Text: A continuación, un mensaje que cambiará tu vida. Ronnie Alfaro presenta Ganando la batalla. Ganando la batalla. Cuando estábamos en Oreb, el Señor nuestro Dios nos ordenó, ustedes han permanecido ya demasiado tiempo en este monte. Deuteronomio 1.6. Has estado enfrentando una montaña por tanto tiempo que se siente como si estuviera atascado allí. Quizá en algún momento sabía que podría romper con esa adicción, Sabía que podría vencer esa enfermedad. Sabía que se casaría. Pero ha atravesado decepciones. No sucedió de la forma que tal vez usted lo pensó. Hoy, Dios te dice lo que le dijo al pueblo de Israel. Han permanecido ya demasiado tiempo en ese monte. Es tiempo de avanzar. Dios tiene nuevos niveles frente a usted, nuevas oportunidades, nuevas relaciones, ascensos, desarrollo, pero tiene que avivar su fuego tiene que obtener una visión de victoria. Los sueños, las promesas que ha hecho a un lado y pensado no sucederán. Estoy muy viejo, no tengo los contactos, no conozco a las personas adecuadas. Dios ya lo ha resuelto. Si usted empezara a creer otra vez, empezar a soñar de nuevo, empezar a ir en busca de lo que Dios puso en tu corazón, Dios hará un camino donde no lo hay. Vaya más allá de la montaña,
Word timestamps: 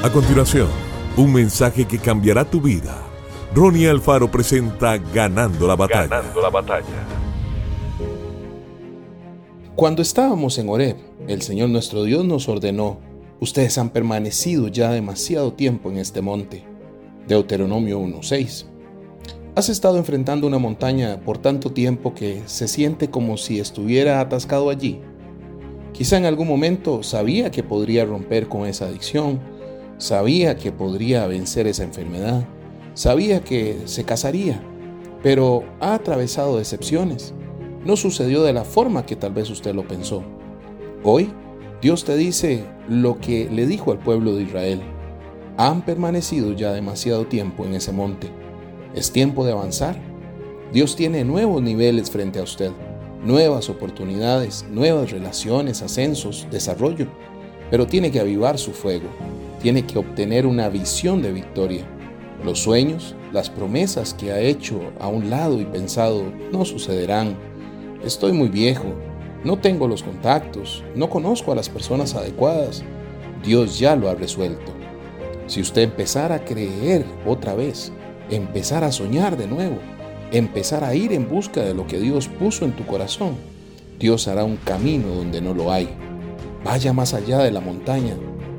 A 0.00 0.12
continuación, 0.12 0.68
un 1.16 1.32
mensaje 1.32 1.84
que 1.84 1.98
cambiará 1.98 2.44
tu 2.44 2.60
vida. 2.60 3.02
Ronnie 3.52 3.88
Alfaro 3.88 4.30
presenta 4.30 4.96
Ganando 4.96 5.66
la 5.66 5.74
batalla. 5.74 6.06
Ganando 6.06 6.40
la 6.40 6.50
batalla. 6.50 6.84
Cuando 9.74 10.00
estábamos 10.00 10.56
en 10.58 10.68
Oreb, 10.68 10.96
el 11.26 11.42
Señor 11.42 11.70
nuestro 11.70 12.04
Dios 12.04 12.24
nos 12.24 12.48
ordenó, 12.48 13.00
ustedes 13.40 13.76
han 13.76 13.90
permanecido 13.90 14.68
ya 14.68 14.92
demasiado 14.92 15.54
tiempo 15.54 15.90
en 15.90 15.98
este 15.98 16.20
monte. 16.20 16.64
Deuteronomio 17.26 17.98
1.6. 17.98 18.66
Has 19.56 19.68
estado 19.68 19.98
enfrentando 19.98 20.46
una 20.46 20.58
montaña 20.58 21.18
por 21.22 21.38
tanto 21.38 21.72
tiempo 21.72 22.14
que 22.14 22.44
se 22.46 22.68
siente 22.68 23.10
como 23.10 23.36
si 23.36 23.58
estuviera 23.58 24.20
atascado 24.20 24.70
allí. 24.70 25.00
Quizá 25.92 26.18
en 26.18 26.26
algún 26.26 26.46
momento 26.46 27.02
sabía 27.02 27.50
que 27.50 27.64
podría 27.64 28.04
romper 28.04 28.48
con 28.48 28.64
esa 28.64 28.86
adicción, 28.86 29.57
Sabía 29.98 30.56
que 30.56 30.70
podría 30.70 31.26
vencer 31.26 31.66
esa 31.66 31.82
enfermedad. 31.82 32.46
Sabía 32.94 33.42
que 33.42 33.82
se 33.86 34.04
casaría. 34.04 34.62
Pero 35.24 35.64
ha 35.80 35.94
atravesado 35.94 36.58
decepciones. 36.58 37.34
No 37.84 37.96
sucedió 37.96 38.44
de 38.44 38.52
la 38.52 38.62
forma 38.62 39.04
que 39.04 39.16
tal 39.16 39.32
vez 39.32 39.50
usted 39.50 39.74
lo 39.74 39.88
pensó. 39.88 40.22
Hoy, 41.02 41.32
Dios 41.82 42.04
te 42.04 42.16
dice 42.16 42.64
lo 42.88 43.18
que 43.18 43.50
le 43.50 43.66
dijo 43.66 43.90
al 43.90 43.98
pueblo 43.98 44.36
de 44.36 44.44
Israel. 44.44 44.80
Han 45.56 45.84
permanecido 45.84 46.52
ya 46.52 46.72
demasiado 46.72 47.26
tiempo 47.26 47.64
en 47.64 47.74
ese 47.74 47.90
monte. 47.90 48.28
Es 48.94 49.10
tiempo 49.10 49.44
de 49.44 49.50
avanzar. 49.50 50.00
Dios 50.72 50.94
tiene 50.94 51.24
nuevos 51.24 51.60
niveles 51.60 52.08
frente 52.08 52.38
a 52.38 52.44
usted, 52.44 52.70
nuevas 53.24 53.68
oportunidades, 53.68 54.64
nuevas 54.70 55.10
relaciones, 55.10 55.82
ascensos, 55.82 56.46
desarrollo, 56.52 57.08
pero 57.70 57.86
tiene 57.86 58.12
que 58.12 58.20
avivar 58.20 58.58
su 58.58 58.72
fuego 58.72 59.08
tiene 59.60 59.84
que 59.84 59.98
obtener 59.98 60.46
una 60.46 60.68
visión 60.68 61.22
de 61.22 61.32
victoria. 61.32 61.84
Los 62.44 62.60
sueños, 62.60 63.14
las 63.32 63.50
promesas 63.50 64.14
que 64.14 64.32
ha 64.32 64.40
hecho 64.40 64.80
a 65.00 65.08
un 65.08 65.30
lado 65.30 65.60
y 65.60 65.64
pensado 65.64 66.24
no 66.52 66.64
sucederán. 66.64 67.36
Estoy 68.04 68.32
muy 68.32 68.48
viejo, 68.48 68.94
no 69.44 69.58
tengo 69.58 69.88
los 69.88 70.02
contactos, 70.02 70.84
no 70.94 71.10
conozco 71.10 71.52
a 71.52 71.56
las 71.56 71.68
personas 71.68 72.14
adecuadas. 72.14 72.84
Dios 73.44 73.78
ya 73.78 73.96
lo 73.96 74.08
ha 74.08 74.14
resuelto. 74.14 74.72
Si 75.46 75.60
usted 75.60 75.82
empezara 75.82 76.36
a 76.36 76.44
creer 76.44 77.04
otra 77.26 77.54
vez, 77.54 77.92
empezar 78.30 78.84
a 78.84 78.92
soñar 78.92 79.36
de 79.36 79.46
nuevo, 79.46 79.78
empezar 80.32 80.84
a 80.84 80.94
ir 80.94 81.12
en 81.12 81.28
busca 81.28 81.62
de 81.62 81.74
lo 81.74 81.86
que 81.86 81.98
Dios 81.98 82.28
puso 82.28 82.64
en 82.64 82.72
tu 82.72 82.84
corazón, 82.84 83.36
Dios 83.98 84.28
hará 84.28 84.44
un 84.44 84.56
camino 84.56 85.08
donde 85.08 85.40
no 85.40 85.54
lo 85.54 85.72
hay. 85.72 85.88
Vaya 86.64 86.92
más 86.92 87.14
allá 87.14 87.38
de 87.38 87.50
la 87.50 87.60
montaña, 87.60 88.14